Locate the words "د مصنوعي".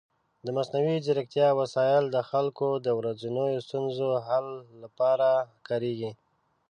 0.45-0.97